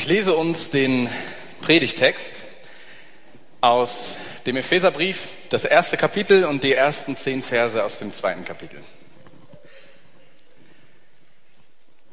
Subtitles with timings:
[0.00, 1.10] Ich lese uns den
[1.60, 2.40] Predigtext
[3.60, 4.14] aus
[4.46, 8.82] dem Epheserbrief, das erste Kapitel und die ersten zehn Verse aus dem zweiten Kapitel.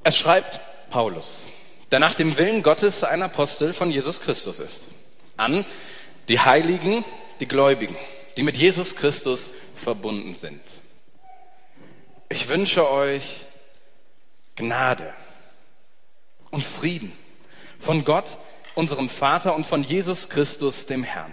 [0.03, 1.43] Es schreibt Paulus,
[1.89, 4.89] der nach dem Willen Gottes ein Apostel von Jesus Christus ist,
[5.37, 5.63] an
[6.27, 7.05] die Heiligen,
[7.39, 7.95] die Gläubigen,
[8.35, 10.61] die mit Jesus Christus verbunden sind.
[12.27, 13.45] Ich wünsche euch
[14.57, 15.13] Gnade
[16.51, 17.13] und Frieden
[17.79, 18.37] von Gott,
[18.75, 21.31] unserem Vater und von Jesus Christus, dem Herrn.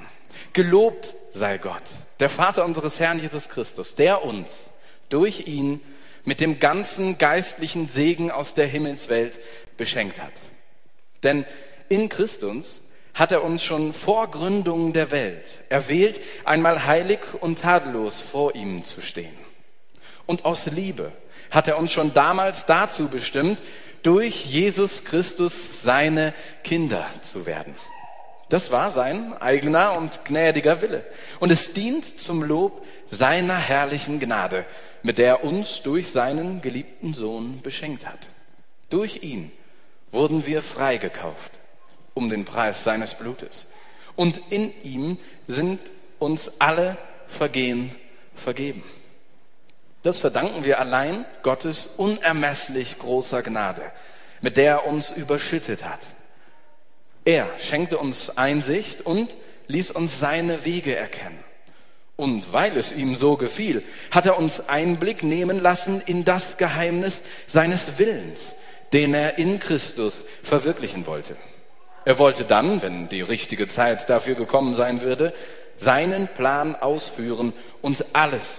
[0.53, 1.83] Gelobt sei Gott,
[2.21, 4.71] der Vater unseres Herrn Jesus Christus, der uns
[5.09, 5.81] durch ihn
[6.25, 9.39] mit dem ganzen geistlichen Segen aus der Himmelswelt
[9.77, 10.33] beschenkt hat.
[11.23, 11.45] Denn
[11.89, 12.81] in Christus
[13.15, 18.85] hat er uns schon vor Gründung der Welt erwählt, einmal heilig und tadellos vor ihm
[18.85, 19.37] zu stehen.
[20.27, 21.13] Und aus Liebe
[21.51, 23.63] hat er uns schon damals dazu bestimmt,
[24.05, 27.75] durch Jesus Christus seine Kinder zu werden.
[28.51, 31.05] Das war sein eigener und gnädiger Wille.
[31.41, 34.67] Und es dient zum Lob seiner herrlichen Gnade,
[35.03, 38.29] mit der er uns durch seinen geliebten Sohn beschenkt hat.
[38.91, 39.51] Durch ihn
[40.13, 41.53] wurden wir freigekauft
[42.13, 43.67] um den Preis seines Blutes.
[44.17, 45.81] Und in ihm sind
[46.19, 47.91] uns alle Vergehen
[48.37, 48.85] vergeben.
[50.05, 53.91] Das verdanken wir allein Gottes unermesslich großer Gnade,
[54.43, 56.01] mit der er uns überschüttet hat.
[57.25, 59.35] Er schenkte uns Einsicht und
[59.67, 61.43] ließ uns seine Wege erkennen.
[62.17, 67.23] Und weil es ihm so gefiel, hat er uns Einblick nehmen lassen in das Geheimnis
[67.47, 68.53] seines Willens,
[68.93, 71.35] den er in Christus verwirklichen wollte.
[72.05, 75.33] Er wollte dann, wenn die richtige Zeit dafür gekommen sein würde,
[75.79, 78.59] seinen Plan ausführen, uns alles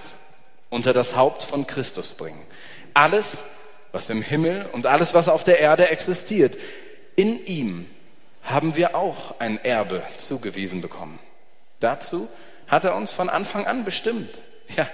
[0.75, 2.45] unter das Haupt von Christus bringen.
[2.93, 3.37] Alles,
[3.93, 6.57] was im Himmel und alles, was auf der Erde existiert,
[7.15, 7.89] in ihm
[8.43, 11.17] haben wir auch ein Erbe zugewiesen bekommen.
[11.79, 12.27] Dazu
[12.67, 14.29] hat er uns von Anfang an bestimmt.
[14.75, 14.89] Ja,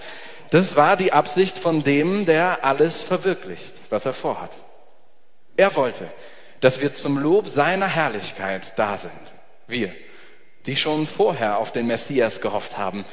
[0.52, 4.52] das war die Absicht von dem, der alles verwirklicht, was er vorhat.
[5.58, 6.12] Er wollte,
[6.60, 9.12] dass wir zum Lob seiner Herrlichkeit da sind.
[9.66, 9.96] Wir,
[10.68, 13.04] die schon vorher auf den Messias gehofft haben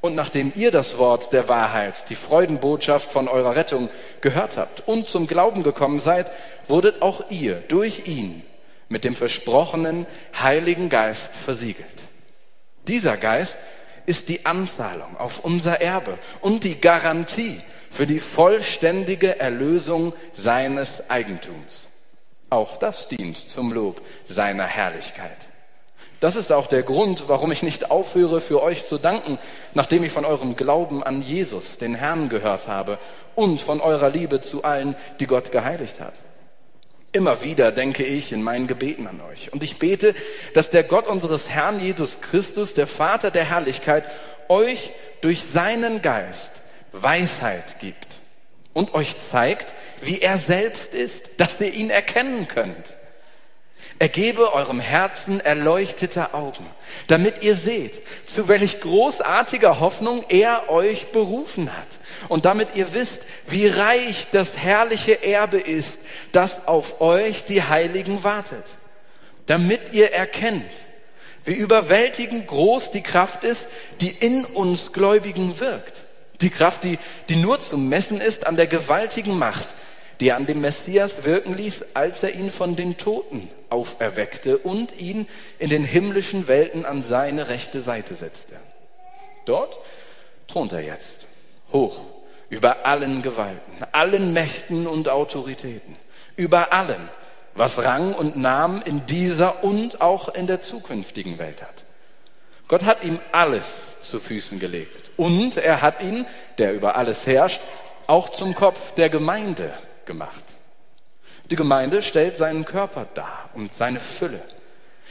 [0.00, 3.88] und nachdem ihr das Wort der Wahrheit, die Freudenbotschaft von eurer Rettung
[4.20, 6.30] gehört habt und zum Glauben gekommen seid,
[6.68, 8.42] wurdet auch ihr durch ihn
[8.88, 10.06] mit dem versprochenen
[10.40, 11.86] Heiligen Geist versiegelt.
[12.86, 13.56] Dieser Geist
[14.06, 21.88] ist die Anzahlung auf unser Erbe und die Garantie für die vollständige Erlösung seines Eigentums.
[22.48, 25.45] Auch das dient zum Lob seiner Herrlichkeit.
[26.26, 29.38] Das ist auch der Grund, warum ich nicht aufhöre, für euch zu danken,
[29.74, 32.98] nachdem ich von eurem Glauben an Jesus, den Herrn, gehört habe
[33.36, 36.14] und von eurer Liebe zu allen, die Gott geheiligt hat.
[37.12, 39.52] Immer wieder denke ich in meinen Gebeten an euch.
[39.52, 40.16] Und ich bete,
[40.52, 44.02] dass der Gott unseres Herrn Jesus Christus, der Vater der Herrlichkeit,
[44.48, 46.50] euch durch seinen Geist
[46.90, 48.18] Weisheit gibt
[48.72, 52.96] und euch zeigt, wie er selbst ist, dass ihr ihn erkennen könnt
[53.98, 56.66] er gebe eurem Herzen erleuchtete Augen,
[57.06, 61.86] damit ihr seht, zu welch großartiger Hoffnung er euch berufen hat.
[62.28, 65.98] Und damit ihr wisst, wie reich das herrliche Erbe ist,
[66.32, 68.64] das auf euch die Heiligen wartet.
[69.46, 70.70] Damit ihr erkennt,
[71.44, 73.66] wie überwältigend groß die Kraft ist,
[74.00, 76.04] die in uns Gläubigen wirkt.
[76.42, 76.98] Die Kraft, die,
[77.30, 79.68] die nur zu messen ist an der gewaltigen Macht,
[80.20, 85.26] die an dem Messias wirken ließ, als er ihn von den Toten auferweckte und ihn
[85.58, 88.54] in den himmlischen Welten an seine rechte Seite setzte.
[89.44, 89.78] Dort
[90.48, 91.26] thront er jetzt,
[91.72, 92.00] hoch
[92.48, 95.96] über allen Gewalten, allen Mächten und Autoritäten,
[96.36, 97.08] über allem,
[97.54, 101.84] was Rang und Namen in dieser und auch in der zukünftigen Welt hat.
[102.68, 106.26] Gott hat ihm alles zu Füßen gelegt und er hat ihn,
[106.58, 107.60] der über alles herrscht,
[108.06, 109.72] auch zum Kopf der Gemeinde
[110.06, 110.42] gemacht.
[111.50, 114.42] Die Gemeinde stellt seinen Körper dar und seine Fülle.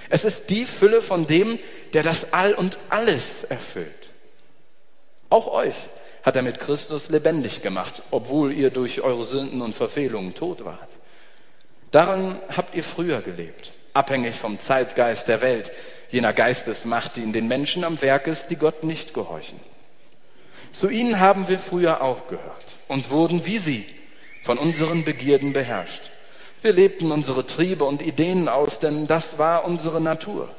[0.10, 1.60] Es ist die Fülle von dem,
[1.94, 4.10] der das All und alles erfüllt.
[5.30, 5.76] Auch euch
[6.24, 10.90] hat er mit Christus lebendig gemacht, obwohl ihr durch eure Sünden und Verfehlungen tot wart.
[11.92, 15.72] Daran habt ihr früher gelebt, abhängig vom Zeitgeist der Welt,
[16.10, 19.60] jener Geistesmacht, die in den Menschen am Werk ist, die Gott nicht gehorchen.
[20.72, 23.86] Zu ihnen haben wir früher auch gehört und wurden wie sie
[24.46, 26.12] von unseren Begierden beherrscht.
[26.62, 30.50] Wir lebten unsere Triebe und Ideen aus, denn das war unsere Natur.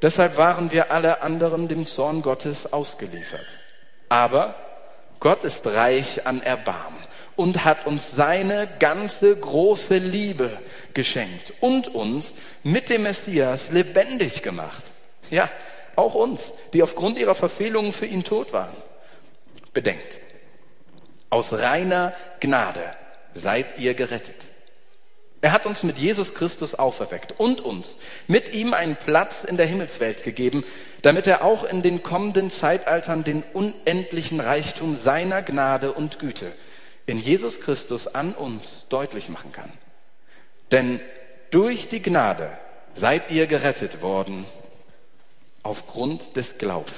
[0.00, 3.44] Deshalb waren wir alle anderen dem Zorn Gottes ausgeliefert.
[4.08, 4.54] Aber
[5.20, 7.04] Gott ist reich an Erbarmen
[7.36, 10.50] und hat uns seine ganze große Liebe
[10.94, 12.32] geschenkt und uns
[12.62, 14.84] mit dem Messias lebendig gemacht.
[15.30, 15.50] Ja,
[15.96, 18.74] auch uns, die aufgrund ihrer Verfehlungen für ihn tot waren.
[19.74, 20.19] Bedenkt,
[21.30, 22.82] aus reiner Gnade
[23.34, 24.36] seid ihr gerettet.
[25.42, 27.96] Er hat uns mit Jesus Christus auferweckt und uns
[28.26, 30.64] mit ihm einen Platz in der Himmelswelt gegeben,
[31.00, 36.52] damit er auch in den kommenden Zeitaltern den unendlichen Reichtum seiner Gnade und Güte
[37.06, 39.72] in Jesus Christus an uns deutlich machen kann.
[40.70, 41.00] Denn
[41.50, 42.50] durch die Gnade
[42.94, 44.44] seid ihr gerettet worden
[45.62, 46.94] aufgrund des Glaubens.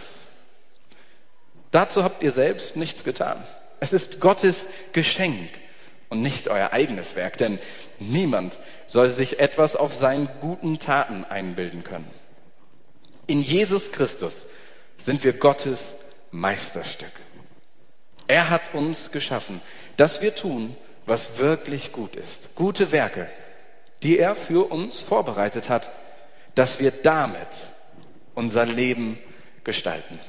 [1.71, 3.43] Dazu habt ihr selbst nichts getan.
[3.83, 4.61] Es ist Gottes
[4.93, 5.51] Geschenk
[6.09, 7.59] und nicht euer eigenes Werk, denn
[7.99, 8.57] niemand
[8.87, 12.09] soll sich etwas auf seinen guten Taten einbilden können.
[13.27, 14.47] In Jesus Christus
[15.03, 15.85] sind wir Gottes
[16.31, 17.11] Meisterstück.
[18.29, 19.61] Er hat uns geschaffen,
[19.97, 20.77] dass wir tun,
[21.07, 22.55] was wirklich gut ist.
[22.55, 23.29] Gute Werke,
[24.05, 25.91] die er für uns vorbereitet hat,
[26.55, 27.49] dass wir damit
[28.37, 29.19] unser Leben
[29.65, 30.21] gestalten.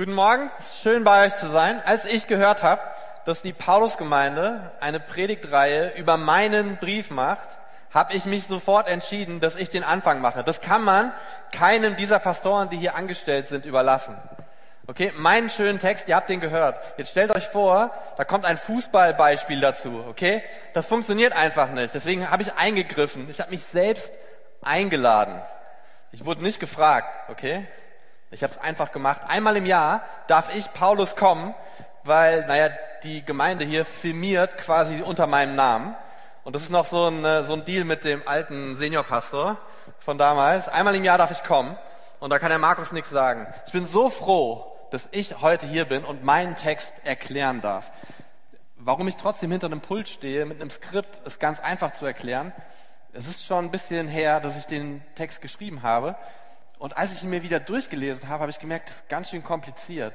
[0.00, 0.50] Guten Morgen,
[0.82, 1.82] schön bei euch zu sein.
[1.84, 2.80] Als ich gehört habe,
[3.26, 7.58] dass die Paulusgemeinde eine Predigtreihe über meinen Brief macht,
[7.92, 10.42] habe ich mich sofort entschieden, dass ich den Anfang mache.
[10.42, 11.12] Das kann man
[11.52, 14.16] keinem dieser Pastoren, die hier angestellt sind, überlassen.
[14.86, 16.80] Okay, meinen schönen Text, ihr habt den gehört.
[16.96, 20.42] Jetzt stellt euch vor, da kommt ein Fußballbeispiel dazu, okay?
[20.72, 21.94] Das funktioniert einfach nicht.
[21.94, 23.28] Deswegen habe ich eingegriffen.
[23.28, 24.10] Ich habe mich selbst
[24.62, 25.42] eingeladen.
[26.10, 27.66] Ich wurde nicht gefragt, okay?
[28.30, 29.22] Ich habe es einfach gemacht.
[29.26, 31.54] Einmal im Jahr darf ich Paulus kommen
[32.04, 32.70] weil, naja,
[33.02, 35.94] die Gemeinde hier filmiert quasi unter meinem Namen.
[36.44, 39.58] Und das ist noch so ein, äh, so ein Deal mit dem alten Seniorpastor
[39.98, 40.68] von damals.
[40.68, 41.76] Einmal im Jahr darf ich kommen
[42.18, 43.46] und da kann der Markus nichts sagen.
[43.66, 47.90] Ich bin so froh, dass ich heute hier bin und meinen Text erklären darf.
[48.76, 52.52] Warum ich trotzdem hinter einem Pult stehe mit einem Skript, ist ganz einfach zu erklären.
[53.12, 56.16] Es ist schon ein bisschen her, dass ich den Text geschrieben habe.
[56.80, 59.44] Und als ich ihn mir wieder durchgelesen habe, habe ich gemerkt, es ist ganz schön
[59.44, 60.14] kompliziert.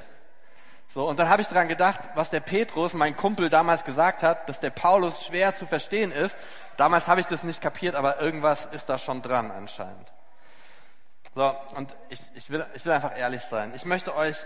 [0.92, 4.50] So, und dann habe ich daran gedacht, was der Petrus, mein Kumpel, damals gesagt hat,
[4.50, 6.36] dass der Paulus schwer zu verstehen ist.
[6.76, 10.12] Damals habe ich das nicht kapiert, aber irgendwas ist da schon dran anscheinend.
[11.36, 13.72] So, und ich, ich, will, ich will einfach ehrlich sein.
[13.76, 14.38] Ich möchte euch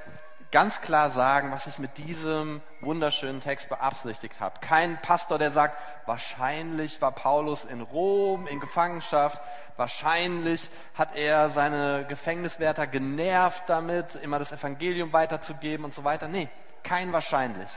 [0.51, 4.59] ganz klar sagen, was ich mit diesem wunderschönen Text beabsichtigt habe.
[4.61, 9.41] Kein Pastor, der sagt, wahrscheinlich war Paulus in Rom in Gefangenschaft,
[9.77, 16.27] wahrscheinlich hat er seine Gefängniswärter genervt damit, immer das Evangelium weiterzugeben und so weiter.
[16.27, 16.49] Nee,
[16.83, 17.69] kein wahrscheinlich.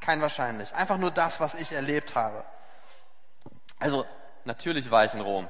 [0.00, 0.74] Kein wahrscheinlich.
[0.74, 2.44] Einfach nur das, was ich erlebt habe.
[3.78, 4.06] Also,
[4.44, 5.46] natürlich war ich in Rom.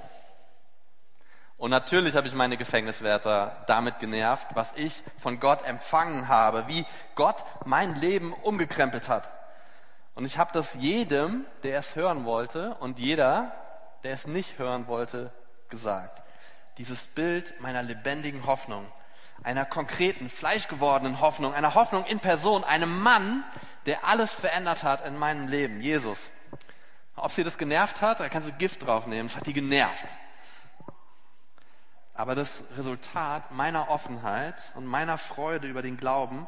[1.60, 6.86] Und natürlich habe ich meine Gefängniswärter damit genervt, was ich von Gott empfangen habe, wie
[7.16, 7.36] Gott
[7.66, 9.30] mein Leben umgekrempelt hat.
[10.14, 13.52] Und ich habe das jedem, der es hören wollte und jeder,
[14.04, 15.34] der es nicht hören wollte,
[15.68, 16.22] gesagt.
[16.78, 18.90] Dieses Bild meiner lebendigen Hoffnung,
[19.42, 23.44] einer konkreten, fleischgewordenen Hoffnung, einer Hoffnung in Person, einem Mann,
[23.84, 26.20] der alles verändert hat in meinem Leben, Jesus.
[27.16, 30.06] Ob sie das genervt hat, da kannst du Gift draufnehmen, es hat die genervt.
[32.20, 36.46] Aber das Resultat meiner Offenheit und meiner Freude über den Glauben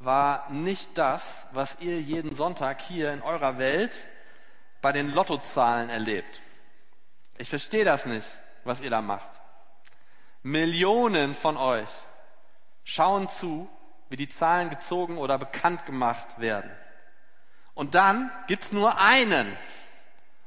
[0.00, 3.96] war nicht das, was ihr jeden Sonntag hier in eurer Welt
[4.82, 6.40] bei den Lottozahlen erlebt.
[7.36, 8.26] Ich verstehe das nicht,
[8.64, 9.28] was ihr da macht.
[10.42, 11.90] Millionen von euch
[12.82, 13.68] schauen zu,
[14.08, 16.72] wie die Zahlen gezogen oder bekannt gemacht werden.
[17.74, 19.56] Und dann gibt's nur einen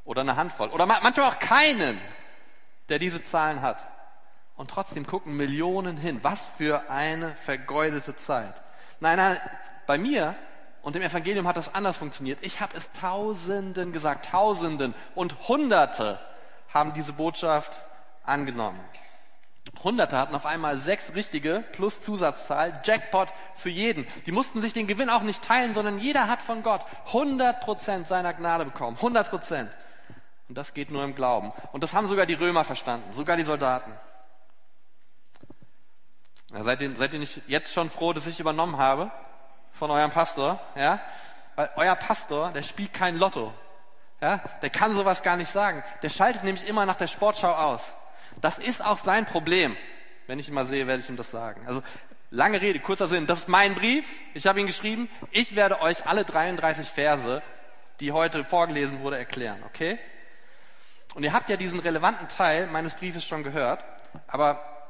[0.04, 2.02] oder eine Handvoll oder manchmal auch keinen,
[2.90, 3.91] der diese Zahlen hat.
[4.62, 6.20] Und trotzdem gucken Millionen hin.
[6.22, 8.54] Was für eine vergeudete Zeit.
[9.00, 9.38] Nein, nein,
[9.88, 10.36] bei mir
[10.84, 12.38] und dem Evangelium hat das anders funktioniert.
[12.44, 16.20] Ich habe es Tausenden gesagt, Tausenden und Hunderte
[16.72, 17.80] haben diese Botschaft
[18.24, 18.80] angenommen.
[19.84, 24.06] Hunderte hatten auf einmal sechs richtige plus Zusatzzahl, Jackpot für jeden.
[24.28, 28.06] Die mussten sich den Gewinn auch nicht teilen, sondern jeder hat von Gott 100 Prozent
[28.06, 28.96] seiner Gnade bekommen.
[28.98, 29.72] 100 Prozent.
[30.50, 31.52] Und das geht nur im Glauben.
[31.72, 33.92] Und das haben sogar die Römer verstanden, sogar die Soldaten.
[36.54, 39.10] Ja, seid, ihr, seid ihr nicht jetzt schon froh, dass ich übernommen habe
[39.72, 40.60] von eurem Pastor?
[40.76, 41.00] Ja?
[41.56, 43.54] Weil euer Pastor, der spielt kein Lotto.
[44.22, 44.42] Ja?
[44.62, 45.84] Der kann sowas gar nicht sagen.
[46.02, 47.88] Der schaltet nämlich immer nach der Sportschau aus.
[48.42, 49.76] Das ist auch sein Problem.
[50.28, 51.66] Wenn ich ihn mal sehe, werde ich ihm das sagen.
[51.68, 51.82] Also
[52.30, 53.28] lange Rede, kurzer Sinn.
[53.28, 54.06] Das ist mein Brief.
[54.34, 55.10] Ich habe ihn geschrieben.
[55.32, 57.42] Ich werde euch alle 33 Verse,
[58.00, 59.64] die heute vorgelesen wurde, erklären.
[59.68, 60.00] Okay?
[61.14, 63.84] Und ihr habt ja diesen relevanten Teil meines Briefes schon gehört.
[64.28, 64.81] Aber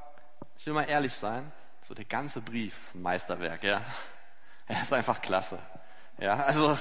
[0.61, 1.51] ich will mal ehrlich sein,
[1.87, 3.81] so der ganze Brief ist ein Meisterwerk, ja.
[4.67, 5.57] Er ist einfach klasse.
[6.19, 6.77] Ja, also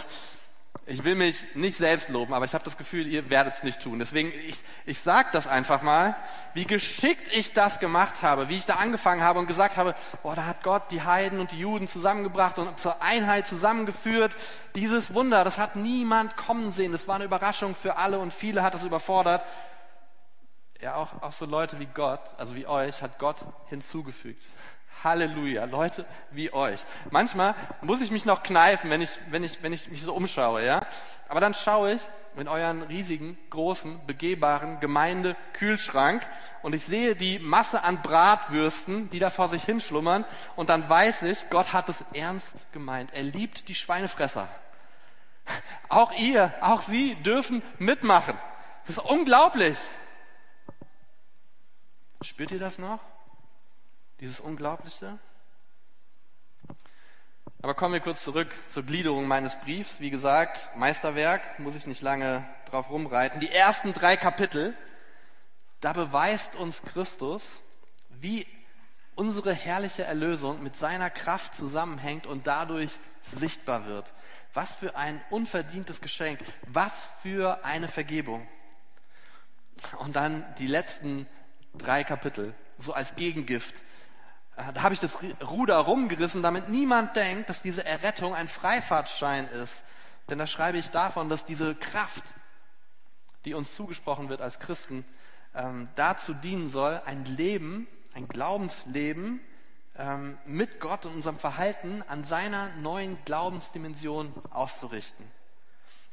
[0.85, 3.81] ich will mich nicht selbst loben, aber ich habe das Gefühl, ihr werdet es nicht
[3.81, 3.99] tun.
[3.99, 6.15] Deswegen, ich, ich sage das einfach mal,
[6.53, 10.37] wie geschickt ich das gemacht habe, wie ich da angefangen habe und gesagt habe, boah,
[10.37, 14.37] da hat Gott die Heiden und die Juden zusammengebracht und zur Einheit zusammengeführt.
[14.75, 16.93] Dieses Wunder, das hat niemand kommen sehen.
[16.93, 19.43] Das war eine Überraschung für alle und viele hat es überfordert.
[20.81, 23.37] Ja, auch, auch so Leute wie Gott, also wie euch, hat Gott
[23.69, 24.43] hinzugefügt.
[25.05, 26.81] Halleluja, Leute wie euch.
[27.11, 30.65] Manchmal muss ich mich noch kneifen, wenn ich, wenn ich, wenn ich mich so umschaue,
[30.65, 30.81] ja.
[31.29, 32.03] Aber dann schaue ich
[32.37, 36.23] in euren riesigen, großen, begehbaren Gemeinde-Kühlschrank
[36.63, 40.25] und ich sehe die Masse an Bratwürsten, die da vor sich hinschlummern
[40.57, 43.13] und dann weiß ich, Gott hat es ernst gemeint.
[43.13, 44.49] Er liebt die Schweinefresser.
[45.91, 48.39] Auch ihr, auch sie dürfen mitmachen.
[48.87, 49.79] Das ist unglaublich.
[52.23, 53.01] Spürt ihr das noch?
[54.21, 55.19] Dieses Unglaubliche.
[57.63, 60.01] Aber kommen wir kurz zurück zur Gliederung meines Briefs.
[60.01, 63.41] Wie gesagt, Meisterwerk, muss ich nicht lange drauf rumreiten.
[63.41, 64.75] Die ersten drei Kapitel,
[65.81, 67.43] da beweist uns Christus,
[68.11, 68.47] wie
[69.15, 72.91] unsere herrliche Erlösung mit seiner Kraft zusammenhängt und dadurch
[73.23, 74.13] sichtbar wird.
[74.53, 78.47] Was für ein unverdientes Geschenk, was für eine Vergebung.
[79.99, 81.27] Und dann die letzten
[81.75, 83.83] drei Kapitel, so als Gegengift
[84.61, 89.49] äh, da habe ich das Ruder rumgerissen, damit niemand denkt, dass diese Errettung ein Freifahrtschein
[89.49, 89.75] ist.
[90.29, 92.23] Denn da schreibe ich davon, dass diese Kraft,
[93.45, 95.05] die uns zugesprochen wird als Christen,
[95.55, 99.41] ähm, dazu dienen soll, ein Leben, ein Glaubensleben
[99.97, 105.27] ähm, mit Gott und unserem Verhalten an seiner neuen Glaubensdimension auszurichten.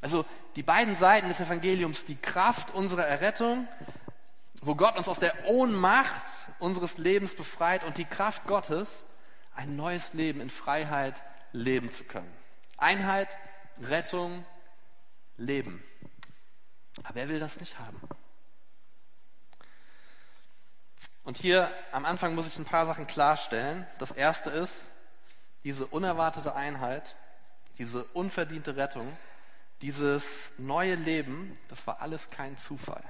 [0.02, 3.68] Also die beiden Seiten des Evangeliums, die Kraft unserer Errettung,
[4.62, 6.24] wo Gott uns aus der Ohnmacht
[6.60, 8.92] unseres Lebens befreit und die Kraft Gottes,
[9.54, 11.22] ein neues Leben in Freiheit
[11.52, 12.32] leben zu können.
[12.78, 13.28] Einheit,
[13.82, 14.46] Rettung,
[15.38, 15.84] Leben.
[17.04, 18.02] Aber wer will das nicht haben?
[21.24, 23.86] Und hier am Anfang muss ich ein paar Sachen klarstellen.
[24.00, 24.74] Das erste ist,
[25.64, 27.16] diese unerwartete Einheit,
[27.78, 29.18] diese unverdiente Rettung,
[29.82, 30.26] dieses
[30.58, 33.04] neue Leben, das war alles kein Zufall.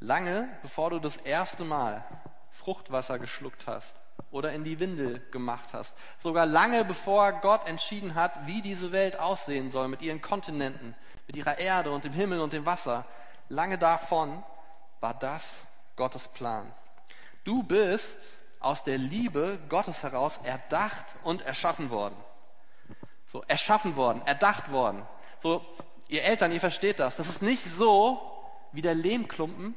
[0.00, 2.04] Lange bevor du das erste Mal
[2.50, 3.96] Fruchtwasser geschluckt hast
[4.30, 9.18] oder in die Windel gemacht hast, sogar lange bevor Gott entschieden hat, wie diese Welt
[9.18, 10.94] aussehen soll mit ihren Kontinenten,
[11.26, 13.04] mit ihrer Erde und dem Himmel und dem Wasser,
[13.48, 14.42] lange davon
[15.00, 15.48] war das
[15.96, 16.72] Gottes Plan.
[17.44, 18.16] Du bist
[18.60, 22.16] aus der Liebe Gottes heraus erdacht und erschaffen worden.
[23.26, 25.02] So, erschaffen worden, erdacht worden.
[25.42, 25.64] So,
[26.08, 27.16] ihr Eltern, ihr versteht das.
[27.16, 28.20] Das ist nicht so
[28.72, 29.76] wie der Lehmklumpen,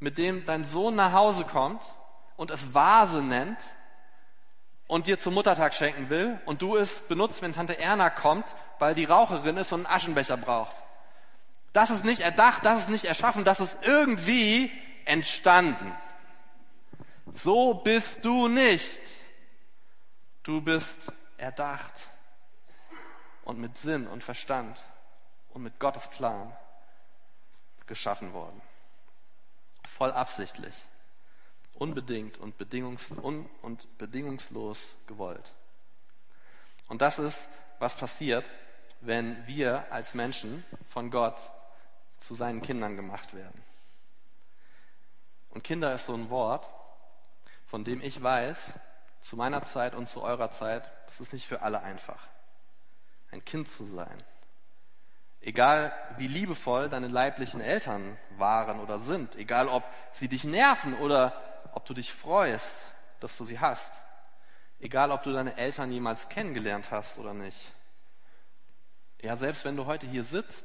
[0.00, 1.82] mit dem dein Sohn nach Hause kommt
[2.36, 3.58] und es Vase nennt
[4.86, 8.44] und dir zum Muttertag schenken will und du es benutzt, wenn Tante Erna kommt,
[8.78, 10.76] weil die Raucherin ist und einen Aschenbecher braucht.
[11.72, 14.70] Das ist nicht erdacht, das ist nicht erschaffen, das ist irgendwie
[15.04, 15.94] entstanden.
[17.32, 19.00] So bist du nicht.
[20.42, 20.94] Du bist
[21.36, 21.92] erdacht
[23.44, 24.82] und mit Sinn und Verstand
[25.50, 26.54] und mit Gottes Plan
[27.86, 28.62] geschaffen worden
[29.96, 30.74] voll absichtlich,
[31.72, 35.54] unbedingt und, bedingungs un und bedingungslos gewollt.
[36.88, 37.38] Und das ist,
[37.78, 38.44] was passiert,
[39.00, 41.38] wenn wir als Menschen von Gott
[42.18, 43.62] zu seinen Kindern gemacht werden.
[45.50, 46.68] Und Kinder ist so ein Wort,
[47.66, 48.74] von dem ich weiß,
[49.22, 52.28] zu meiner Zeit und zu eurer Zeit, das ist nicht für alle einfach,
[53.30, 54.16] ein Kind zu sein.
[55.46, 61.40] Egal wie liebevoll deine leiblichen Eltern waren oder sind, egal ob sie dich nerven oder
[61.72, 62.72] ob du dich freust,
[63.20, 63.92] dass du sie hast,
[64.80, 67.70] egal ob du deine Eltern jemals kennengelernt hast oder nicht.
[69.22, 70.64] Ja, selbst wenn du heute hier sitzt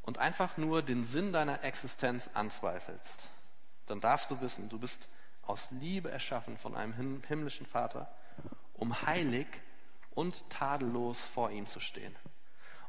[0.00, 3.18] und einfach nur den Sinn deiner Existenz anzweifelst,
[3.84, 5.08] dann darfst du wissen, du bist
[5.42, 8.10] aus Liebe erschaffen von einem himmlischen Vater,
[8.72, 9.46] um heilig
[10.14, 12.16] und tadellos vor ihm zu stehen.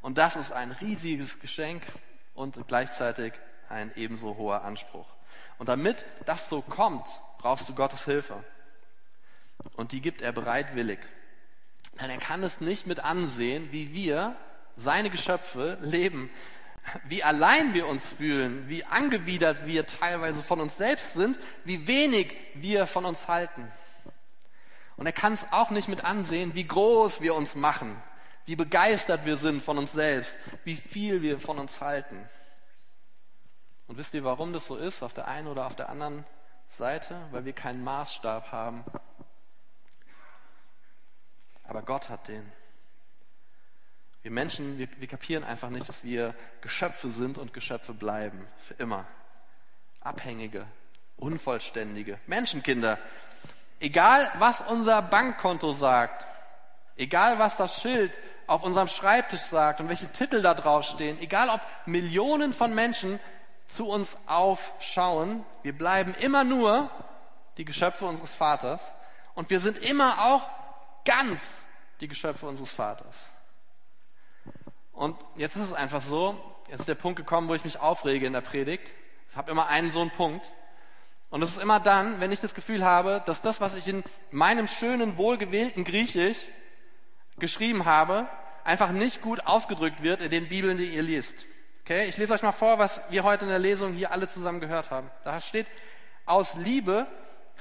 [0.04, 1.82] Und das ist ein riesiges Geschenk
[2.36, 3.34] und gleichzeitig
[3.70, 5.08] ein ebenso hoher Anspruch.
[5.58, 7.08] Und damit das so kommt,
[7.38, 8.44] brauchst du Gottes Hilfe.
[9.78, 11.00] Und die gibt er bereitwillig.
[12.02, 14.36] Denn er kann es nicht mit ansehen, wie wir,
[14.76, 16.30] seine Geschöpfe, leben,
[17.06, 22.36] wie allein wir uns fühlen, wie angewidert wir teilweise von uns selbst sind, wie wenig
[22.56, 23.72] wir von uns halten.
[24.98, 28.04] Und er kann es auch nicht mit ansehen, wie groß wir uns machen,
[28.46, 32.30] wie begeistert wir sind von uns selbst, wie viel wir von uns halten.
[33.88, 36.26] Und wisst ihr, warum das so ist, auf der einen oder auf der anderen
[36.68, 37.16] Seite?
[37.32, 38.84] Weil wir keinen Maßstab haben.
[41.64, 42.52] Aber Gott hat den.
[44.22, 48.48] Wir Menschen, wir, wir kapieren einfach nicht, dass wir Geschöpfe sind und Geschöpfe bleiben.
[48.60, 49.06] Für immer.
[50.00, 50.66] Abhängige,
[51.18, 52.98] unvollständige Menschenkinder.
[53.80, 56.26] Egal, was unser Bankkonto sagt,
[56.96, 61.62] egal, was das Schild auf unserem Schreibtisch sagt und welche Titel da draufstehen, egal, ob
[61.86, 63.20] Millionen von Menschen
[63.66, 66.90] zu uns aufschauen, wir bleiben immer nur
[67.58, 68.94] die Geschöpfe unseres Vaters
[69.36, 70.42] und wir sind immer auch
[71.06, 71.42] ganz
[72.02, 73.22] die Geschöpfe unseres Vaters.
[74.92, 78.28] Und jetzt ist es einfach so, jetzt ist der Punkt gekommen, wo ich mich aufrege
[78.28, 78.92] in der Predigt.
[79.30, 80.46] Ich habe immer einen so einen Punkt.
[81.30, 84.04] Und es ist immer dann, wenn ich das Gefühl habe, dass das, was ich in
[84.30, 86.46] meinem schönen, wohlgewählten Griechisch
[87.38, 88.28] geschrieben habe,
[88.64, 91.34] einfach nicht gut ausgedrückt wird in den Bibeln, die ihr liest.
[91.82, 94.62] Okay, ich lese euch mal vor, was wir heute in der Lesung hier alle zusammen
[94.62, 95.12] gehört haben.
[95.26, 95.68] Da steht,
[96.26, 97.08] aus Liebe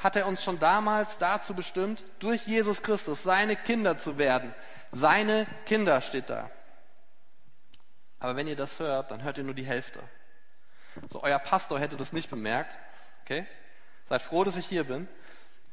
[0.02, 4.54] hat er uns schon damals dazu bestimmt, durch Jesus Christus seine Kinder zu werden.
[4.92, 6.50] Seine Kinder steht da.
[8.20, 10.00] Aber wenn ihr das hört, dann hört ihr nur die Hälfte.
[11.10, 12.78] So, euer Pastor hätte das nicht bemerkt.
[13.24, 13.46] Okay?
[14.04, 15.08] Seid froh, dass ich hier bin.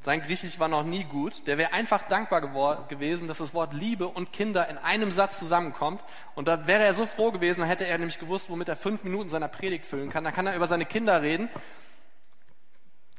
[0.04, 1.46] Sein Griechisch war noch nie gut.
[1.46, 6.02] Der wäre einfach dankbar gewesen, dass das Wort Liebe und Kinder in einem Satz zusammenkommt.
[6.36, 9.04] Und da wäre er so froh gewesen, dann hätte er nämlich gewusst, womit er fünf
[9.04, 10.24] Minuten seiner Predigt füllen kann.
[10.24, 11.50] Dann kann er über seine Kinder reden.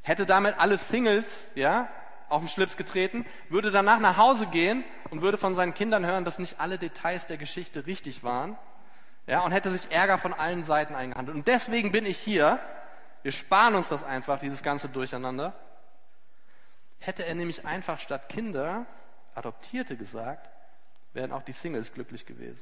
[0.01, 1.87] Hätte damit alle Singles, ja,
[2.29, 6.25] auf den Schlips getreten, würde danach nach Hause gehen und würde von seinen Kindern hören,
[6.25, 8.57] dass nicht alle Details der Geschichte richtig waren
[9.27, 11.37] ja, und hätte sich Ärger von allen Seiten eingehandelt.
[11.37, 12.59] Und deswegen bin ich hier.
[13.21, 15.53] Wir sparen uns das einfach, dieses ganze Durcheinander.
[17.01, 18.85] Hätte er nämlich einfach statt Kinder
[19.33, 20.49] Adoptierte gesagt,
[21.13, 22.61] wären auch die Singles glücklich gewesen.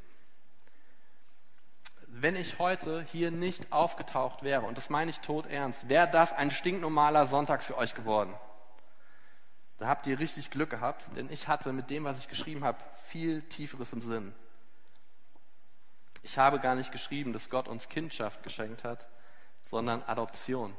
[2.07, 6.31] Wenn ich heute hier nicht aufgetaucht wäre, und das meine ich tot ernst, wäre das
[6.31, 8.33] ein stinknormaler Sonntag für euch geworden.
[9.77, 12.77] Da habt ihr richtig Glück gehabt, denn ich hatte mit dem, was ich geschrieben habe,
[13.07, 14.33] viel Tieferes im Sinn.
[16.23, 19.05] Ich habe gar nicht geschrieben, dass Gott uns Kindschaft geschenkt hat,
[19.65, 20.73] sondern Adoption.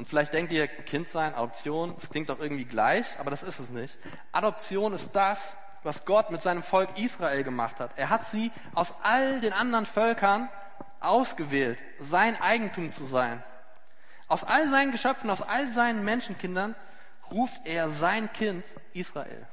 [0.00, 3.60] Und vielleicht denkt ihr, Kind sein, Adoption, das klingt doch irgendwie gleich, aber das ist
[3.60, 3.98] es nicht.
[4.32, 7.98] Adoption ist das, was Gott mit seinem Volk Israel gemacht hat.
[7.98, 10.48] Er hat sie aus all den anderen Völkern
[11.00, 13.44] ausgewählt, sein Eigentum zu sein.
[14.26, 16.74] Aus all seinen Geschöpfen, aus all seinen Menschenkindern
[17.30, 19.46] ruft er sein Kind Israel.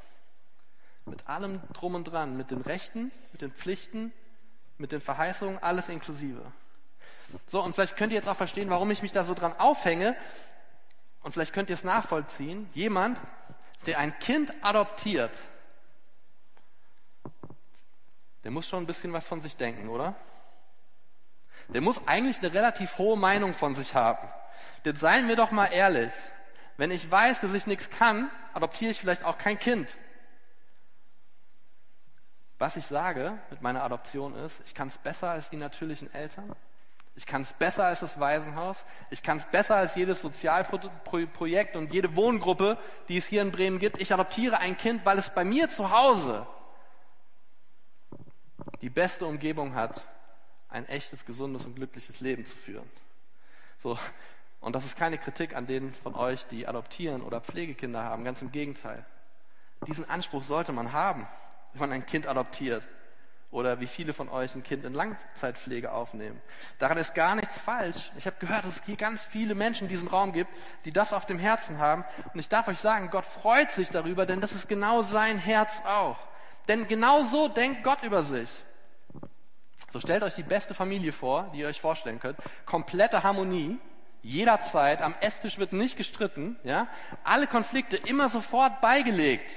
[1.04, 4.14] Mit allem drum und dran, mit den Rechten, mit den Pflichten,
[4.78, 6.54] mit den Verheißungen, alles inklusive.
[7.48, 10.16] So, und vielleicht könnt ihr jetzt auch verstehen, warum ich mich da so dran aufhänge.
[11.22, 12.70] Und vielleicht könnt ihr es nachvollziehen.
[12.74, 13.22] Jemand,
[13.86, 15.32] der ein Kind adoptiert,
[18.44, 20.16] der muss schon ein bisschen was von sich denken, oder?
[21.70, 24.28] Der muss eigentlich eine relativ hohe Meinung von sich haben.
[24.86, 26.14] Denn seien wir doch mal ehrlich.
[26.78, 29.98] Wenn ich weiß, dass ich nichts kann, adoptiere ich vielleicht auch kein Kind.
[32.60, 36.56] Was ich sage mit meiner Adoption ist, ich kann es besser als die natürlichen Eltern.
[37.18, 38.86] Ich kann es besser als das Waisenhaus.
[39.10, 42.78] Ich kann es besser als jedes Sozialprojekt und jede Wohngruppe,
[43.10, 44.00] die es hier in Bremen gibt.
[44.00, 46.48] Ich adoptiere ein Kind, weil es bei mir zu Hause
[48.82, 50.06] die beste Umgebung hat,
[50.70, 52.90] ein echtes, gesundes und glückliches Leben zu führen.
[53.80, 53.98] So.
[54.60, 58.24] Und das ist keine Kritik an denen von euch, die adoptieren oder Pflegekinder haben.
[58.24, 59.06] Ganz im Gegenteil.
[59.88, 61.28] Diesen Anspruch sollte man haben
[61.74, 62.88] wenn man ein Kind adoptiert
[63.50, 66.42] oder wie viele von euch ein Kind in Langzeitpflege aufnehmen.
[66.80, 68.12] Daran ist gar nichts falsch.
[68.18, 70.52] Ich habe gehört, dass es hier ganz viele Menschen in diesem Raum gibt,
[70.86, 72.04] die das auf dem Herzen haben.
[72.34, 75.82] Und ich darf euch sagen, Gott freut sich darüber, denn das ist genau sein Herz
[75.86, 76.18] auch.
[76.68, 78.50] Denn genau so denkt Gott über sich.
[79.94, 82.38] So stellt euch die beste Familie vor, die ihr euch vorstellen könnt.
[82.66, 83.80] Komplette Harmonie,
[84.22, 85.02] jederzeit.
[85.02, 86.58] Am Esstisch wird nicht gestritten.
[86.66, 86.88] Ja?
[87.24, 89.56] Alle Konflikte immer sofort beigelegt.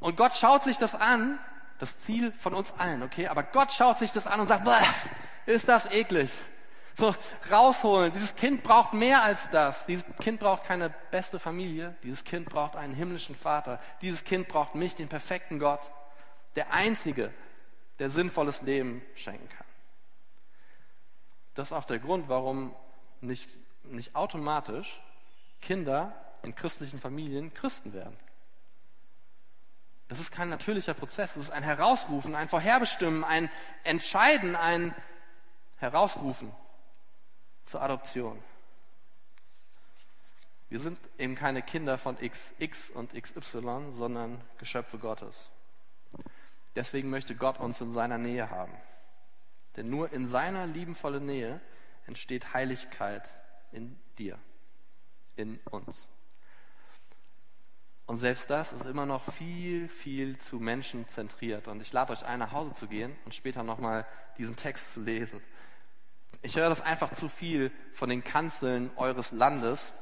[0.00, 1.38] Und Gott schaut sich das an,
[1.78, 3.28] das Ziel von uns allen, okay?
[3.28, 4.68] Aber Gott schaut sich das an und sagt,
[5.46, 6.30] ist das eklig.
[6.94, 7.14] So,
[7.50, 8.12] rausholen.
[8.12, 9.86] Dieses Kind braucht mehr als das.
[9.86, 11.96] Dieses Kind braucht keine beste Familie.
[12.02, 13.80] Dieses Kind braucht einen himmlischen Vater.
[14.02, 15.92] Dieses Kind braucht mich, den perfekten Gott.
[16.56, 17.32] Der Einzige,
[18.00, 19.66] der sinnvolles Leben schenken kann.
[21.54, 22.74] Das ist auch der Grund, warum
[23.20, 23.48] nicht,
[23.84, 25.00] nicht automatisch
[25.60, 26.12] Kinder
[26.42, 28.16] in christlichen Familien Christen werden.
[30.08, 33.50] Das ist kein natürlicher Prozess, das ist ein Herausrufen, ein Vorherbestimmen, ein
[33.84, 34.94] Entscheiden, ein
[35.76, 36.50] Herausrufen
[37.64, 38.42] zur Adoption.
[40.70, 45.50] Wir sind eben keine Kinder von XX und XY, sondern Geschöpfe Gottes.
[46.74, 48.72] Deswegen möchte Gott uns in seiner Nähe haben.
[49.76, 51.60] Denn nur in seiner liebenvollen Nähe
[52.06, 53.28] entsteht Heiligkeit
[53.72, 54.38] in dir,
[55.36, 56.06] in uns.
[58.08, 61.68] Und selbst das ist immer noch viel, viel zu menschenzentriert.
[61.68, 64.06] Und ich lade euch ein, nach Hause zu gehen und später nochmal
[64.38, 65.42] diesen Text zu lesen.
[66.40, 69.92] Ich höre das einfach zu viel von den Kanzeln eures Landes.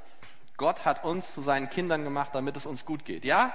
[0.57, 3.25] Gott hat uns zu seinen Kindern gemacht, damit es uns gut geht.
[3.25, 3.53] Ja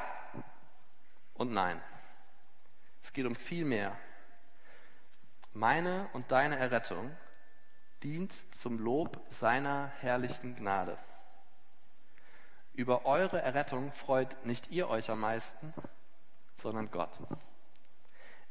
[1.34, 1.82] und nein.
[3.02, 3.98] Es geht um viel mehr.
[5.54, 7.10] Meine und deine Errettung
[8.04, 10.98] dient zum Lob seiner herrlichen Gnade.
[12.74, 15.74] Über eure Errettung freut nicht ihr euch am meisten,
[16.56, 17.12] sondern Gott.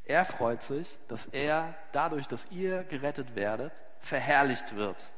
[0.05, 5.11] Er freut sich, dass er dadurch, dass ihr gerettet werdet, verherrlicht wird.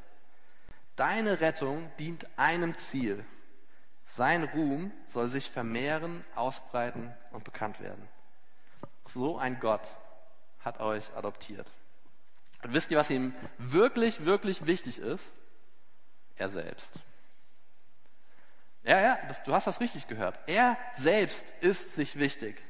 [0.95, 3.25] Deine Rettung dient einem Ziel.
[4.05, 8.07] Sein Ruhm soll sich vermehren, ausbreiten und bekannt werden.
[9.05, 9.89] So ein Gott
[10.59, 11.71] hat euch adoptiert.
[12.63, 15.31] Und wisst ihr, was ihm wirklich, wirklich wichtig ist?
[16.35, 16.91] Er selbst.
[18.83, 20.39] Ja, ja, das, du hast das richtig gehört.
[20.45, 22.61] Er selbst ist sich wichtig.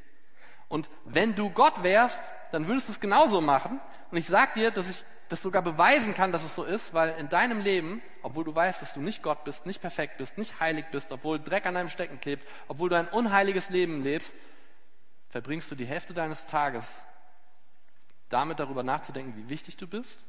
[0.68, 2.22] Und wenn du Gott wärst,
[2.52, 3.80] dann würdest du es genauso machen.
[4.12, 7.16] Und ich sag dir, dass ich das sogar beweisen kann, dass es so ist, weil
[7.18, 10.60] in deinem Leben, obwohl du weißt, dass du nicht Gott bist, nicht perfekt bist, nicht
[10.60, 14.36] heilig bist, obwohl Dreck an deinem Stecken klebt, obwohl du ein unheiliges Leben lebst,
[15.30, 16.88] verbringst du die Hälfte deines Tages
[18.30, 20.20] damit darüber nachzudenken, wie wichtig du bist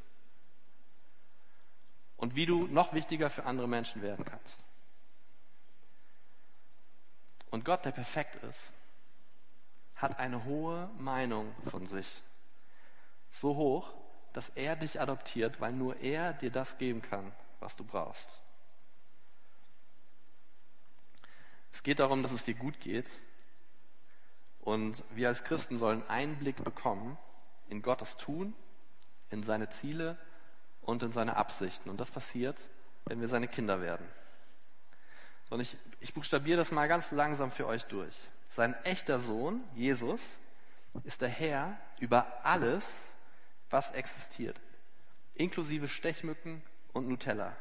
[2.16, 4.60] und wie du noch wichtiger für andere Menschen werden kannst.
[7.54, 8.68] Und Gott, der perfekt ist,
[9.94, 12.24] hat eine hohe Meinung von sich.
[13.30, 13.94] So hoch,
[14.32, 18.40] dass er dich adoptiert, weil nur er dir das geben kann, was du brauchst.
[21.70, 23.08] Es geht darum, dass es dir gut geht.
[24.58, 27.16] Und wir als Christen sollen Einblick bekommen
[27.68, 28.52] in Gottes Tun,
[29.30, 30.18] in seine Ziele
[30.82, 31.88] und in seine Absichten.
[31.88, 32.60] Und das passiert,
[33.04, 34.08] wenn wir seine Kinder werden.
[35.54, 38.16] Und ich, ich buchstabiere das mal ganz langsam für euch durch.
[38.48, 40.20] Sein echter Sohn, Jesus,
[41.04, 42.90] ist der Herr über alles,
[43.70, 44.60] was existiert,
[45.36, 46.60] inklusive Stechmücken
[46.92, 47.54] und Nutella.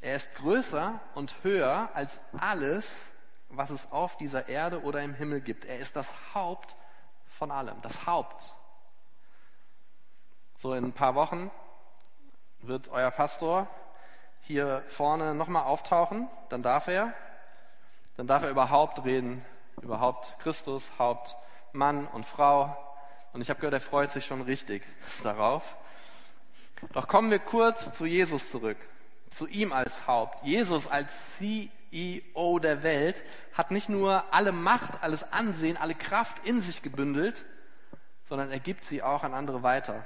[0.00, 2.90] Er ist größer und höher als alles,
[3.50, 5.66] was es auf dieser Erde oder im Himmel gibt.
[5.66, 6.74] Er ist das Haupt
[7.26, 8.50] von allem, das Haupt.
[10.56, 11.50] So in ein paar Wochen
[12.60, 13.68] wird euer Pastor
[14.42, 17.12] hier vorne nochmal auftauchen, dann darf er,
[18.16, 19.44] dann darf er überhaupt reden,
[19.80, 21.36] überhaupt Christus, Haupt,
[21.72, 22.76] Mann und Frau.
[23.32, 24.82] Und ich habe gehört, er freut sich schon richtig
[25.22, 25.76] darauf.
[26.92, 28.76] Doch kommen wir kurz zu Jesus zurück,
[29.30, 30.44] zu ihm als Haupt.
[30.44, 33.22] Jesus als CEO der Welt
[33.54, 37.44] hat nicht nur alle Macht, alles Ansehen, alle Kraft in sich gebündelt,
[38.28, 40.04] sondern er gibt sie auch an andere weiter.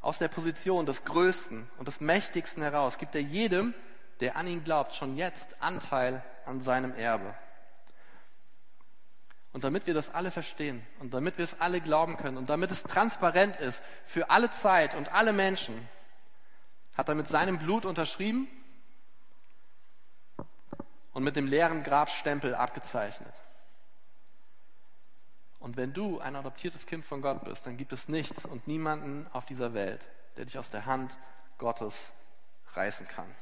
[0.00, 3.74] Aus der Position des Größten und des Mächtigsten heraus gibt er jedem,
[4.20, 7.34] der an ihn glaubt, schon jetzt Anteil an seinem Erbe.
[9.52, 12.70] Und damit wir das alle verstehen und damit wir es alle glauben können und damit
[12.70, 15.88] es transparent ist für alle Zeit und alle Menschen,
[16.96, 18.48] hat er mit seinem Blut unterschrieben
[21.12, 23.32] und mit dem leeren Grabstempel abgezeichnet.
[25.60, 29.26] Und wenn du ein adoptiertes Kind von Gott bist, dann gibt es nichts und niemanden
[29.32, 31.16] auf dieser Welt, der dich aus der Hand
[31.58, 31.94] Gottes
[32.74, 33.34] reißen kann.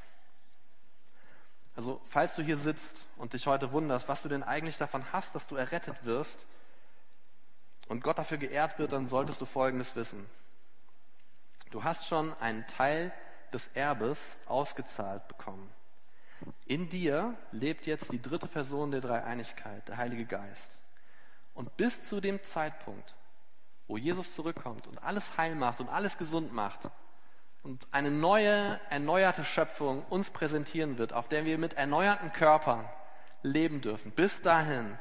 [1.74, 5.35] Also, falls du hier sitzt und dich heute wunderst, was du denn eigentlich davon hast,
[5.35, 6.46] dass du errettet wirst
[7.88, 10.24] und Gott dafür geehrt wird, dann solltest du Folgendes wissen.
[11.70, 13.12] Du hast schon einen Teil
[13.52, 15.70] des Erbes ausgezahlt bekommen.
[16.66, 20.76] In dir lebt jetzt die dritte Person der Dreieinigkeit, der Heilige Geist.
[21.57, 23.14] Und bis zu dem Zeitpunkt,
[23.88, 26.88] wo Jesus zurückkommt und alles heil macht und alles gesund macht
[27.62, 32.88] und eine neue, erneuerte Schöpfung uns präsentieren wird, auf der wir mit erneuerten Körpern
[33.42, 34.99] leben dürfen, bis dahin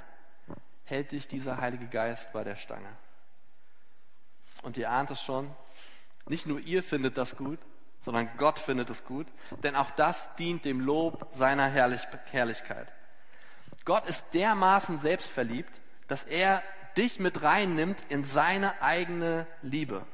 [0.86, 2.90] hält dich dieser Heilige Geist bei der Stange.
[4.62, 5.54] Und ihr ahnt es schon,
[6.28, 7.60] nicht nur ihr findet das gut,
[8.00, 9.28] sondern Gott findet es gut,
[9.64, 12.94] denn auch das dient dem Lob seiner Herrlichkeit.
[13.84, 16.62] Gott ist dermaßen selbstverliebt, dass er
[16.98, 20.06] dich mit reinnimmt in seine eigene Liebe.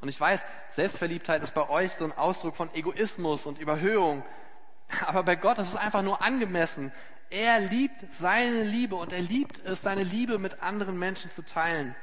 [0.00, 4.24] Und ich weiß, Selbstverliebtheit ist bei euch so ein Ausdruck von Egoismus und Überhöhung.
[5.06, 6.92] Aber bei Gott ist es einfach nur angemessen.
[7.30, 11.94] Er liebt seine Liebe und er liebt es, seine Liebe mit anderen Menschen zu teilen.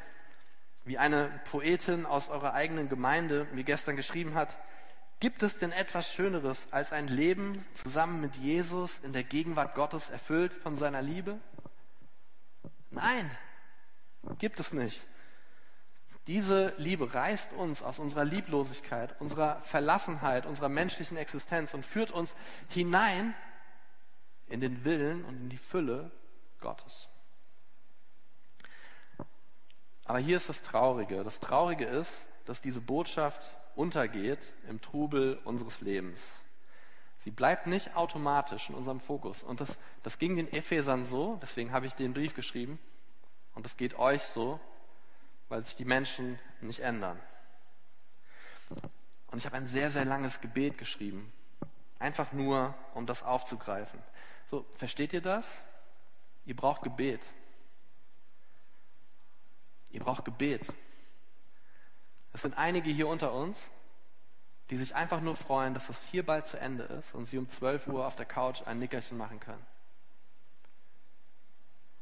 [0.86, 4.58] Wie eine Poetin aus eurer eigenen Gemeinde mir gestern geschrieben hat,
[5.20, 10.10] gibt es denn etwas Schöneres als ein Leben zusammen mit Jesus in der Gegenwart Gottes
[10.10, 11.38] erfüllt von seiner Liebe?
[12.92, 13.30] Nein,
[14.38, 15.06] gibt es nicht.
[16.28, 22.36] Diese Liebe reißt uns aus unserer Lieblosigkeit, unserer Verlassenheit, unserer menschlichen Existenz und führt uns
[22.68, 23.34] hinein
[24.48, 26.12] in den Willen und in die Fülle
[26.60, 27.08] Gottes.
[30.06, 31.24] Aber hier ist das Traurige.
[31.24, 36.24] Das Traurige ist, dass diese Botschaft untergeht im Trubel unseres Lebens.
[37.20, 39.44] Sie bleibt nicht automatisch in unserem Fokus.
[39.44, 42.80] Und das, das ging den Ephesern so, deswegen habe ich den Brief geschrieben.
[43.54, 44.60] Und das geht euch so,
[45.50, 47.20] weil sich die Menschen nicht ändern.
[49.28, 51.32] Und ich habe ein sehr, sehr langes Gebet geschrieben.
[52.00, 54.02] Einfach nur, um das aufzugreifen.
[54.50, 55.52] So, versteht ihr das?
[56.46, 57.22] Ihr braucht Gebet.
[59.92, 60.72] Ihr braucht Gebet.
[62.32, 63.60] Es sind einige hier unter uns,
[64.70, 67.50] die sich einfach nur freuen, dass das hier bald zu Ende ist und sie um
[67.50, 69.66] 12 Uhr auf der Couch ein Nickerchen machen können.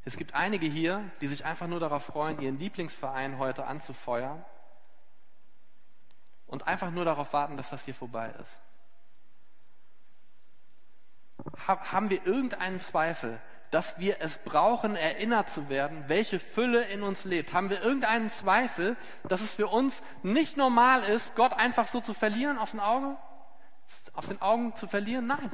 [0.03, 4.43] Es gibt einige hier, die sich einfach nur darauf freuen, ihren Lieblingsverein heute anzufeuern
[6.45, 8.57] und einfach nur darauf warten, dass das hier vorbei ist.
[11.67, 13.39] Haben wir irgendeinen Zweifel,
[13.71, 17.53] dass wir es brauchen, erinnert zu werden, welche Fülle in uns lebt?
[17.53, 18.95] Haben wir irgendeinen Zweifel,
[19.27, 23.17] dass es für uns nicht normal ist, Gott einfach so zu verlieren aus den Augen?
[24.13, 25.27] Aus den Augen zu verlieren?
[25.27, 25.51] Nein.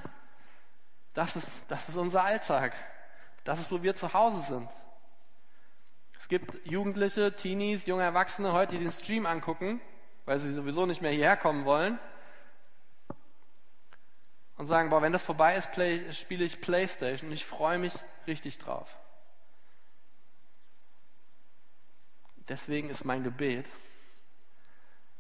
[1.14, 2.74] Das ist, das ist unser Alltag.
[3.44, 4.70] Das ist, wo wir zu Hause sind.
[6.18, 9.82] Es gibt Jugendliche, Teenies, junge Erwachsene heute, die den Stream angucken,
[10.26, 12.00] weil sie sowieso nicht mehr hierher kommen wollen
[14.58, 17.94] und sagen, boah, wenn das vorbei ist, play, spiele ich Playstation und ich freue mich
[18.28, 18.88] richtig drauf.
[22.48, 23.66] Deswegen ist mein Gebet,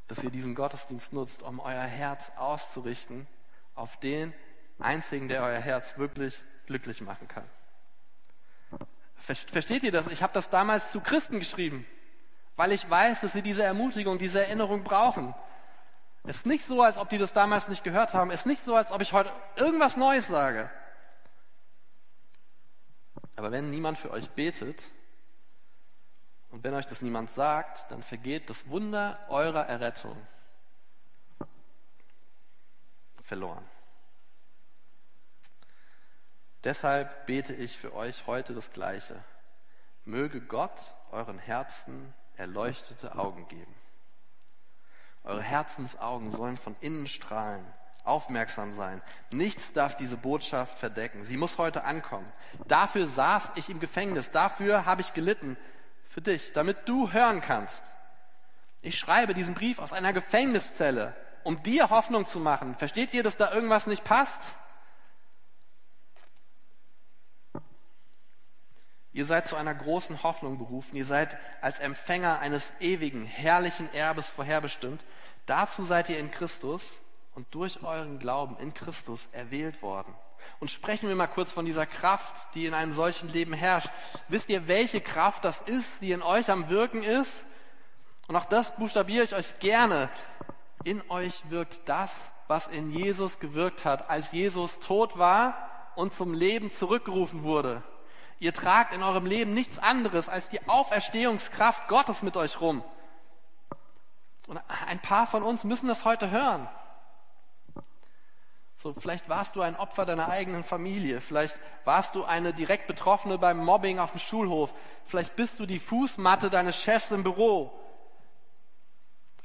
[0.08, 3.28] dass ihr diesen Gottesdienst nutzt, um euer Herz auszurichten
[3.76, 4.34] auf den
[4.80, 7.50] einzigen, der euer Herz wirklich glücklich machen kann.
[9.16, 10.08] Versteht ihr das?
[10.08, 11.86] Ich habe das damals zu Christen geschrieben,
[12.58, 15.34] weil ich weiß, dass sie diese Ermutigung, diese Erinnerung brauchen.
[16.26, 18.32] Es ist nicht so, als ob die das damals nicht gehört haben.
[18.32, 20.70] Es ist nicht so, als ob ich heute irgendwas Neues sage.
[23.36, 24.84] Aber wenn niemand für euch betet
[26.50, 30.16] und wenn euch das niemand sagt, dann vergeht das Wunder eurer Errettung
[33.22, 33.68] verloren.
[36.64, 39.22] Deshalb bete ich für euch heute das Gleiche.
[40.06, 43.83] Möge Gott euren Herzen erleuchtete Augen geben
[45.24, 47.66] eure Herzensaugen sollen von innen strahlen,
[48.04, 49.02] aufmerksam sein.
[49.32, 51.26] Nichts darf diese Botschaft verdecken.
[51.26, 52.30] Sie muss heute ankommen.
[52.68, 54.32] Dafür saß ich im Gefängnis.
[54.32, 55.58] Dafür habe ich gelitten.
[56.10, 57.84] Für dich, damit du hören kannst.
[58.82, 62.76] Ich schreibe diesen Brief aus einer Gefängniszelle, um dir Hoffnung zu machen.
[62.76, 64.42] Versteht ihr, dass da irgendwas nicht passt?
[69.14, 70.96] Ihr seid zu einer großen Hoffnung berufen.
[70.96, 75.04] Ihr seid als Empfänger eines ewigen, herrlichen Erbes vorherbestimmt.
[75.46, 76.82] Dazu seid ihr in Christus
[77.36, 80.16] und durch euren Glauben in Christus erwählt worden.
[80.60, 83.90] Und sprechen wir mal kurz von dieser Kraft, die in einem solchen Leben herrscht.
[84.30, 87.32] Wisst ihr, welche Kraft das ist, die in euch am Wirken ist?
[88.28, 90.10] Und auch das buchstabiere ich euch gerne.
[90.84, 92.16] In euch wirkt das,
[92.48, 97.84] was in Jesus gewirkt hat, als Jesus tot war und zum Leben zurückgerufen wurde.
[98.44, 102.84] Ihr tragt in eurem Leben nichts anderes als die Auferstehungskraft Gottes mit euch rum.
[104.48, 106.68] Und ein paar von uns müssen das heute hören.
[108.76, 111.22] So, vielleicht warst du ein Opfer deiner eigenen Familie.
[111.22, 114.74] Vielleicht warst du eine direkt Betroffene beim Mobbing auf dem Schulhof.
[115.06, 117.72] Vielleicht bist du die Fußmatte deines Chefs im Büro.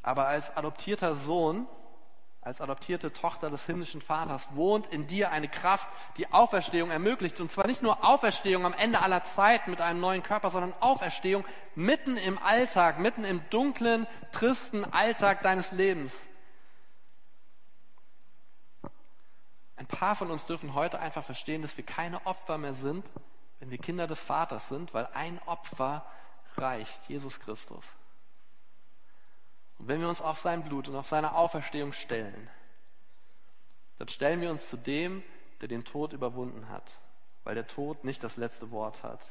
[0.03, 1.69] Aber als adoptierter Sohn
[2.41, 7.41] als adoptierte Tochter des himmlischen Vaters wohnt in dir eine Kraft, die Auferstehung ermöglicht.
[7.41, 11.45] Und zwar nicht nur Auferstehung am Ende aller Zeit mit einem neuen Körper, sondern Auferstehung
[11.75, 16.17] mitten im Alltag, mitten im dunklen, tristen Alltag deines Lebens.
[19.77, 23.05] Ein paar von uns dürfen heute einfach verstehen, dass wir keine Opfer mehr sind,
[23.61, 26.05] wenn wir Kinder des Vaters sind, weil ein Opfer
[26.57, 27.85] reicht, Jesus Christus.
[29.79, 32.51] Und wenn wir uns auf sein Blut und auf seine Auferstehung stellen,
[33.99, 35.23] dann stellen wir uns zu dem,
[35.61, 36.95] der den Tod überwunden hat,
[37.45, 39.29] weil der Tod nicht das letzte Wort hat.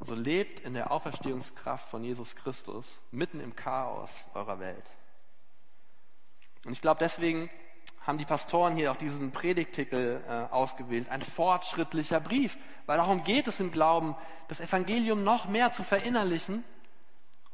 [0.00, 4.90] Also lebt in der Auferstehungskraft von Jesus Christus mitten im Chaos eurer Welt.
[6.64, 7.48] Und ich glaube, deswegen
[8.00, 13.46] haben die Pastoren hier auch diesen Predigtitel äh, ausgewählt, ein fortschrittlicher Brief, weil darum geht
[13.46, 14.16] es im Glauben,
[14.48, 16.64] das Evangelium noch mehr zu verinnerlichen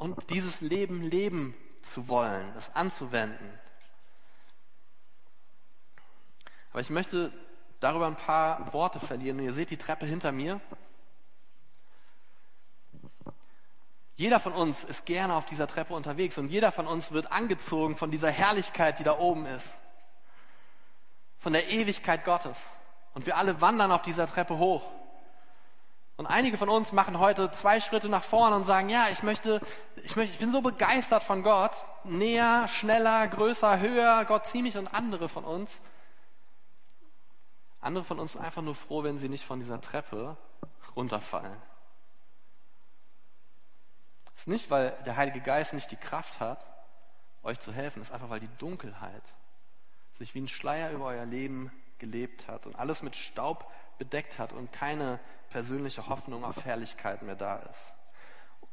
[0.00, 3.58] und dieses Leben leben zu wollen, es anzuwenden.
[6.70, 7.30] Aber ich möchte
[7.80, 9.38] darüber ein paar Worte verlieren.
[9.40, 10.58] Ihr seht die Treppe hinter mir.
[14.16, 17.98] Jeder von uns ist gerne auf dieser Treppe unterwegs und jeder von uns wird angezogen
[17.98, 19.68] von dieser Herrlichkeit, die da oben ist.
[21.38, 22.58] Von der Ewigkeit Gottes.
[23.12, 24.82] Und wir alle wandern auf dieser Treppe hoch.
[26.20, 29.58] Und einige von uns machen heute zwei Schritte nach vorne und sagen, ja, ich möchte,
[30.04, 31.72] ich möchte, ich bin so begeistert von Gott.
[32.04, 35.78] Näher, schneller, größer, höher, Gott zieh mich und andere von uns.
[37.80, 40.36] Andere von uns sind einfach nur froh, wenn sie nicht von dieser Treppe
[40.94, 41.56] runterfallen.
[44.34, 46.66] Es ist nicht, weil der Heilige Geist nicht die Kraft hat,
[47.42, 49.24] euch zu helfen, es ist einfach, weil die Dunkelheit
[50.18, 54.52] sich wie ein Schleier über euer Leben gelebt hat und alles mit Staub bedeckt hat
[54.52, 57.94] und keine persönliche Hoffnung auf Herrlichkeit mehr da ist.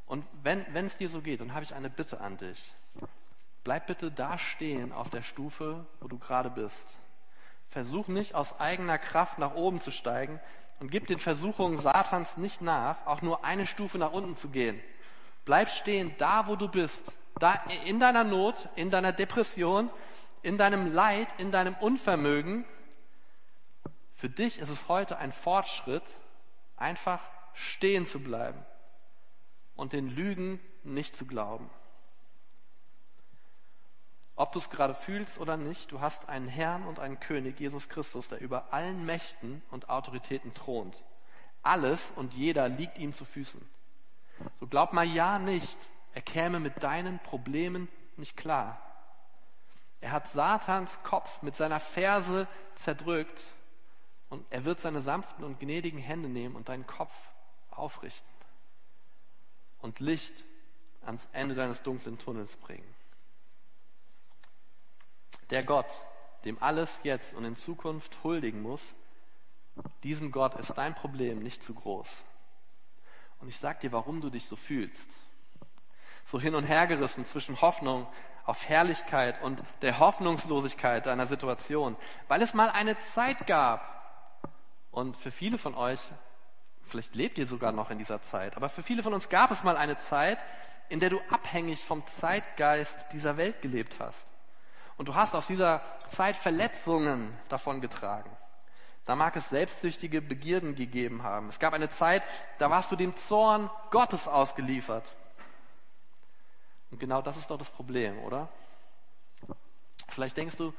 [0.08, 2.74] Und wenn, es dir so geht, dann habe ich eine Bitte an dich.
[3.64, 6.86] Bleib bitte da stehen auf der Stufe, wo du gerade bist.
[7.68, 10.40] Versuch nicht aus eigener Kraft nach oben zu steigen
[10.80, 14.80] und gib den Versuchungen Satans nicht nach, auch nur eine Stufe nach unten zu gehen.
[15.44, 19.90] Bleib stehen da, wo du bist, da in deiner Not, in deiner Depression,
[20.44, 22.64] in deinem Leid, in deinem Unvermögen.
[24.18, 26.04] Für dich ist es heute ein Fortschritt,
[26.76, 27.22] einfach
[27.54, 28.66] stehen zu bleiben
[29.76, 31.70] und den Lügen nicht zu glauben.
[34.36, 37.90] Ob du es gerade fühlst oder nicht, du hast einen Herrn und einen König, Jesus
[37.90, 41.04] Christus, der über allen Mächten und Autoritäten thront.
[41.62, 43.62] Alles und jeder liegt ihm zu Füßen.
[44.60, 45.78] So glaub mal ja nicht,
[46.16, 48.82] er käme mit deinen Problemen nicht klar.
[50.02, 53.44] Er hat Satans Kopf mit seiner Ferse zerdrückt
[54.30, 57.14] und er wird seine sanften und gnädigen Hände nehmen und deinen Kopf
[57.70, 58.28] aufrichten
[59.80, 60.44] und Licht
[61.06, 62.96] ans Ende deines dunklen Tunnels bringen.
[65.50, 66.02] Der Gott,
[66.44, 68.82] dem alles jetzt und in Zukunft huldigen muss,
[70.04, 72.10] diesem Gott ist dein Problem nicht zu groß.
[73.40, 75.08] Und ich sage dir, warum du dich so fühlst.
[76.26, 78.08] So hin und her gerissen zwischen Hoffnung
[78.46, 81.96] auf Herrlichkeit und der Hoffnungslosigkeit deiner Situation.
[82.28, 83.97] Weil es mal eine Zeit gab,
[84.92, 86.00] und für viele von euch,
[86.88, 89.64] vielleicht lebt ihr sogar noch in dieser Zeit, aber für viele von uns gab es
[89.64, 90.40] mal eine Zeit,
[90.90, 94.28] in der du abhängig vom Zeitgeist dieser Welt gelebt hast.
[94.98, 98.30] Und du hast aus dieser Zeit Verletzungen davon getragen.
[99.06, 101.50] Da mag es selbstsüchtige Begierden gegeben haben.
[101.50, 102.24] Es gab eine Zeit,
[102.58, 105.14] da warst du dem Zorn Gottes ausgeliefert.
[106.92, 108.50] Und genau das ist doch das Problem, oder?
[110.10, 110.74] Vielleicht denkst du,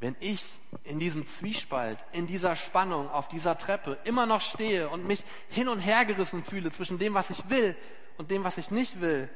[0.00, 0.44] wenn ich
[0.84, 5.68] in diesem Zwiespalt, in dieser Spannung, auf dieser Treppe immer noch stehe und mich hin
[5.68, 7.76] und her gerissen fühle zwischen dem, was ich will
[8.18, 9.30] und dem, was ich nicht will,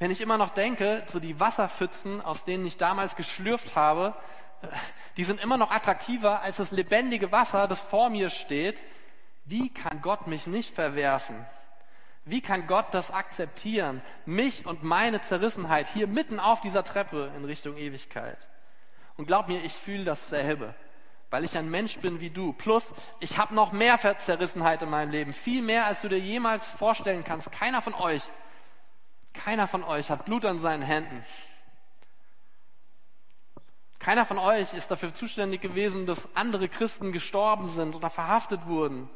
[0.00, 4.14] wenn ich immer noch denke, so die Wasserpfützen, aus denen ich damals geschlürft habe,
[4.62, 4.68] äh,
[5.18, 8.82] die sind immer noch attraktiver als das lebendige Wasser, das vor mir steht,
[9.44, 11.44] wie kann Gott mich nicht verwerfen?
[12.30, 14.00] Wie kann Gott das akzeptieren?
[14.24, 18.48] Mich und meine Zerrissenheit hier mitten auf dieser Treppe in Richtung Ewigkeit.
[19.16, 20.74] Und glaub mir, ich fühle dasselbe,
[21.28, 22.52] weil ich ein Mensch bin wie du.
[22.54, 22.86] Plus,
[23.20, 27.24] ich habe noch mehr Zerrissenheit in meinem Leben, viel mehr, als du dir jemals vorstellen
[27.24, 27.52] kannst.
[27.52, 28.22] Keiner von euch
[29.32, 31.24] keiner von euch hat Blut an seinen Händen.
[33.98, 39.10] Keiner von euch ist dafür zuständig gewesen, dass andere Christen gestorben sind oder verhaftet wurden.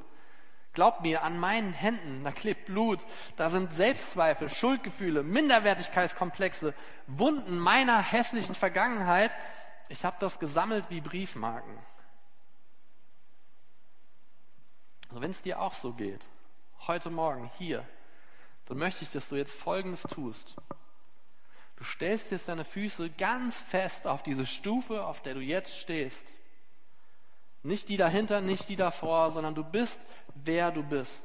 [0.75, 2.99] Glaubt mir, an meinen Händen, da klebt Blut,
[3.37, 6.75] da sind Selbstzweifel, Schuldgefühle, Minderwertigkeitskomplexe,
[7.07, 9.31] Wunden meiner hässlichen Vergangenheit.
[9.89, 11.79] Ich habe das gesammelt wie Briefmarken.
[15.09, 16.27] Also wenn es dir auch so geht,
[16.89, 17.87] heute Morgen hier,
[18.67, 20.57] dann möchte ich, dass du jetzt Folgendes tust.
[21.77, 26.25] Du stellst jetzt deine Füße ganz fest auf diese Stufe, auf der du jetzt stehst.
[27.63, 30.01] Nicht die dahinter, nicht die davor, sondern du bist,
[30.35, 31.23] wer du bist.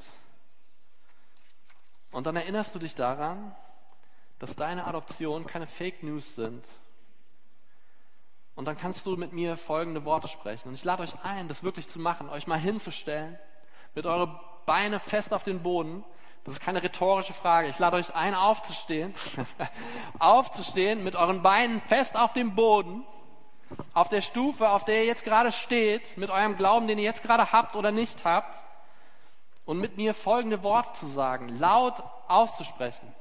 [2.12, 3.56] Und dann erinnerst du dich daran,
[4.40, 6.66] dass deine Adoption keine Fake News sind.
[8.56, 10.70] Und dann kannst du mit mir folgende Worte sprechen.
[10.70, 13.38] Und ich lade euch ein, das wirklich zu machen, euch mal hinzustellen,
[13.96, 16.04] mit euren Beine fest auf den Boden
[16.44, 17.68] das ist keine rhetorische Frage.
[17.68, 19.14] Ich lade euch ein, aufzustehen.
[20.20, 23.06] aufzustehen, mit euren Beinen fest auf dem Boden,
[23.94, 27.24] auf der Stufe, auf der ihr jetzt gerade steht, mit eurem Glauben, den ihr jetzt
[27.24, 28.64] gerade habt oder nicht habt,
[29.70, 31.94] und mit mir folgende Worte zu sagen, laut
[32.28, 33.16] auszusprechen.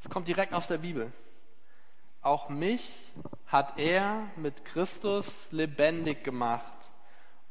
[0.00, 1.12] Es kommt direkt aus der Bibel.
[2.22, 2.92] Auch mich
[3.46, 6.78] hat er mit Christus lebendig gemacht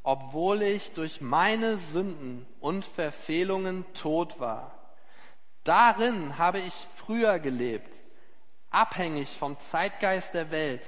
[0.10, 4.72] obwohl ich durch meine Sünden und Verfehlungen tot war.
[5.66, 7.94] Darin habe ich früher gelebt,
[8.70, 10.88] abhängig vom Zeitgeist der Welt,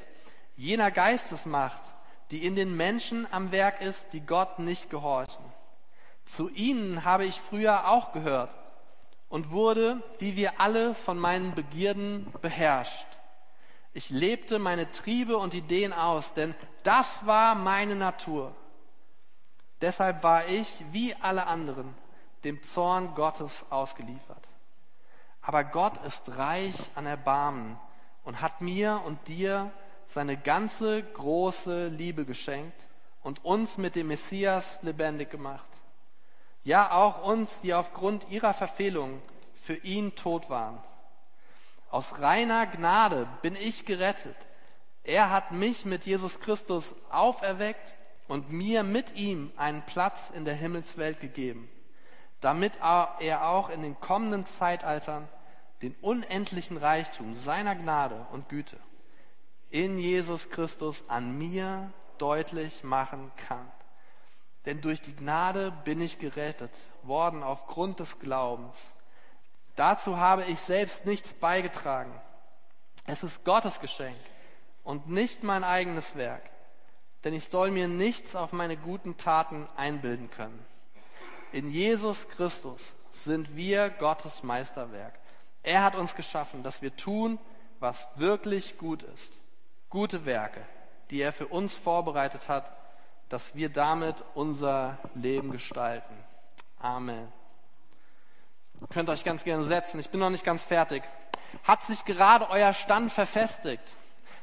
[0.56, 1.82] jener Geistesmacht,
[2.32, 5.44] die in den Menschen am Werk ist, die Gott nicht gehorchen.
[6.26, 8.56] Zu ihnen habe ich früher auch gehört
[9.30, 13.08] und wurde, wie wir alle, von meinen Begierden beherrscht.
[13.94, 16.54] Ich lebte meine Triebe und Ideen aus, denn
[16.84, 18.56] das war meine Natur.
[19.82, 21.96] Deshalb war ich, wie alle anderen,
[22.44, 24.48] dem Zorn Gottes ausgeliefert.
[25.42, 27.80] Aber Gott ist reich an Erbarmen
[28.24, 29.72] und hat mir und dir
[30.10, 32.88] seine ganze große Liebe geschenkt
[33.22, 35.70] und uns mit dem Messias lebendig gemacht.
[36.64, 39.22] Ja, auch uns, die aufgrund ihrer Verfehlung
[39.62, 40.82] für ihn tot waren.
[41.91, 44.36] Aus reiner Gnade bin ich gerettet.
[45.03, 47.93] Er hat mich mit Jesus Christus auferweckt
[48.28, 51.70] und mir mit ihm einen Platz in der Himmelswelt gegeben,
[52.41, 55.30] damit er auch in den kommenden Zeitaltern
[55.84, 58.78] den unendlichen Reichtum seiner Gnade und Güte
[59.70, 63.72] in Jesus Christus an mir deutlich machen kann.
[64.65, 66.72] Denn durch die Gnade bin ich gerettet
[67.03, 68.76] worden aufgrund des Glaubens.
[69.76, 72.13] Dazu habe ich selbst nichts beigetragen.
[73.05, 74.17] Es ist Gottes Geschenk
[74.84, 76.43] und nicht mein eigenes Werk.
[77.24, 80.65] Denn ich soll mir nichts auf meine guten Taten einbilden können.
[81.51, 85.17] In Jesus Christus sind wir Gottes Meisterwerk.
[85.63, 87.39] Er hat uns geschaffen, dass wir tun,
[87.80, 89.34] was wirklich gut ist.
[89.90, 90.62] Gute Werke,
[91.10, 92.72] die er für uns vorbereitet hat,
[93.28, 96.14] dass wir damit unser Leben gestalten.
[96.80, 97.28] Amen.
[98.82, 100.00] Ihr könnt euch ganz gerne setzen.
[100.00, 101.04] Ich bin noch nicht ganz fertig.
[101.64, 103.84] Hat sich gerade euer Stand verfestigt?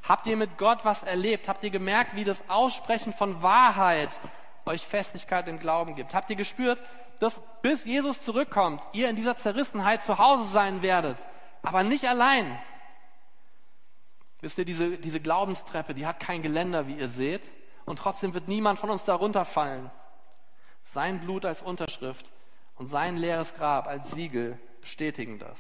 [0.09, 1.49] Habt ihr mit Gott was erlebt?
[1.49, 4.11] Habt ihr gemerkt, wie das Aussprechen von Wahrheit
[4.67, 6.15] euch Festigkeit im Glauben gibt?
[6.15, 6.79] Habt ihr gespürt,
[7.21, 11.25] dass bis Jesus zurückkommt, ihr in dieser Zerrissenheit zu Hause sein werdet,
[11.63, 12.47] aber nicht allein?
[14.41, 17.51] Wisst ihr, diese, diese Glaubenstreppe, die hat kein Geländer, wie ihr seht,
[17.87, 19.91] und trotzdem wird niemand von uns darunter fallen.
[20.83, 22.31] Sein Blut als Unterschrift
[22.75, 25.59] und sein leeres Grab als Siegel bestätigen das.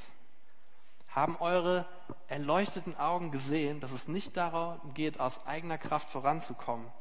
[1.08, 1.86] Haben eure
[2.28, 6.92] erleuchteten Augen gesehen, dass es nicht darum geht, aus eigener Kraft voranzukommen,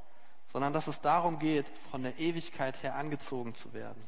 [0.52, 4.08] sondern dass es darum geht, von der Ewigkeit her angezogen zu werden.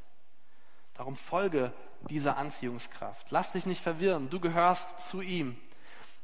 [0.93, 1.73] Darum folge
[2.09, 3.27] dieser Anziehungskraft.
[3.31, 5.59] Lass dich nicht verwirren, du gehörst zu ihm.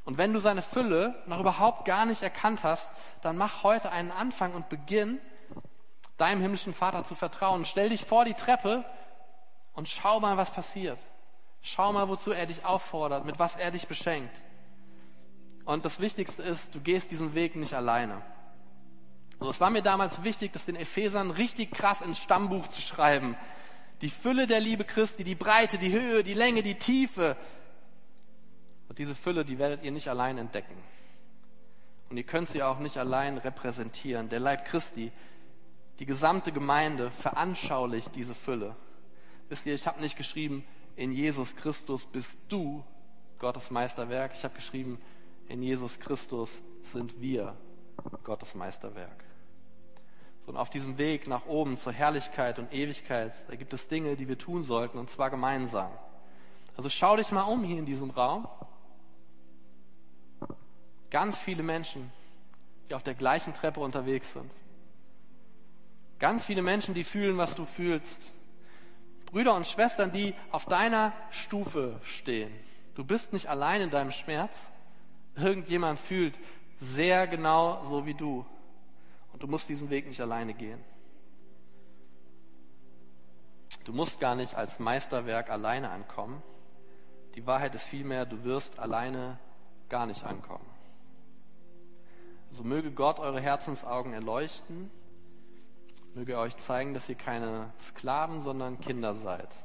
[0.05, 2.89] Und wenn du seine Fülle noch überhaupt gar nicht erkannt hast,
[3.21, 5.19] dann mach heute einen Anfang und beginn,
[6.17, 7.65] deinem himmlischen Vater zu vertrauen.
[7.65, 8.83] Stell dich vor die Treppe
[9.73, 10.99] und schau mal, was passiert.
[11.61, 14.41] Schau mal, wozu er dich auffordert, mit was er dich beschenkt.
[15.65, 18.21] Und das Wichtigste ist, du gehst diesen Weg nicht alleine.
[19.39, 23.37] Also es war mir damals wichtig, das den Ephesern richtig krass ins Stammbuch zu schreiben.
[24.01, 27.37] Die Fülle der Liebe Christi, die Breite, die Höhe, die Länge, die Tiefe,
[28.93, 30.75] und diese Fülle, die werdet ihr nicht allein entdecken.
[32.11, 34.29] Und ihr könnt sie auch nicht allein repräsentieren.
[34.29, 35.11] Der Leib Christi,
[35.97, 38.75] die gesamte Gemeinde veranschaulicht diese Fülle.
[39.49, 40.63] Wisst ihr, ich habe nicht geschrieben,
[40.95, 42.83] in Jesus Christus bist du
[43.39, 44.33] Gottes Meisterwerk.
[44.35, 45.01] Ich habe geschrieben,
[45.47, 46.51] in Jesus Christus
[46.83, 47.57] sind wir
[48.23, 49.23] Gottes Meisterwerk.
[50.45, 54.27] und auf diesem Weg nach oben zur Herrlichkeit und Ewigkeit, da gibt es Dinge, die
[54.27, 55.89] wir tun sollten, und zwar gemeinsam.
[56.77, 58.47] Also schau dich mal um hier in diesem Raum
[61.13, 62.11] Ganz viele Menschen,
[62.89, 64.51] die auf der gleichen Treppe unterwegs sind.
[66.17, 68.19] Ganz viele Menschen, die fühlen, was du fühlst.
[69.27, 72.51] Brüder und Schwestern, die auf deiner Stufe stehen.
[72.95, 74.63] Du bist nicht allein in deinem Schmerz.
[75.35, 76.33] Irgendjemand fühlt
[76.77, 78.43] sehr genau so wie du.
[79.33, 80.83] Und du musst diesen Weg nicht alleine gehen.
[83.83, 86.41] Du musst gar nicht als Meisterwerk alleine ankommen.
[87.35, 89.37] Die Wahrheit ist vielmehr, du wirst alleine
[89.89, 90.72] gar nicht ankommen.
[92.53, 94.91] So möge Gott eure Herzensaugen erleuchten,
[96.13, 99.57] möge er euch zeigen, dass ihr keine Sklaven, sondern Kinder seid.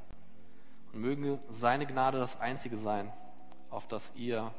[0.95, 3.13] Und möge seine Gnade das Einzige sein,
[3.69, 4.55] auf das ihr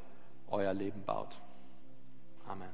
[0.47, 1.41] euer Leben baut.
[2.47, 2.69] Amen.